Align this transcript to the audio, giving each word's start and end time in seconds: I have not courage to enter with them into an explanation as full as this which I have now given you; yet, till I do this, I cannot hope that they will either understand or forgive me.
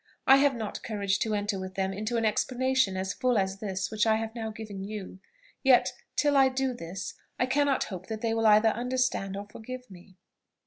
I 0.25 0.37
have 0.37 0.55
not 0.55 0.81
courage 0.81 1.19
to 1.19 1.35
enter 1.35 1.59
with 1.59 1.75
them 1.75 1.93
into 1.93 2.17
an 2.17 2.25
explanation 2.25 2.97
as 2.97 3.13
full 3.13 3.37
as 3.37 3.59
this 3.59 3.91
which 3.91 4.07
I 4.07 4.15
have 4.15 4.33
now 4.33 4.49
given 4.49 4.83
you; 4.83 5.19
yet, 5.61 5.93
till 6.15 6.35
I 6.35 6.49
do 6.49 6.73
this, 6.73 7.13
I 7.37 7.45
cannot 7.45 7.83
hope 7.83 8.07
that 8.07 8.21
they 8.21 8.33
will 8.33 8.47
either 8.47 8.69
understand 8.69 9.37
or 9.37 9.45
forgive 9.45 9.91
me. 9.91 10.15